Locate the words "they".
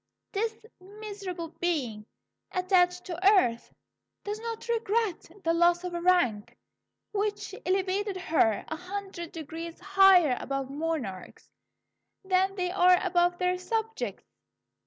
12.55-12.71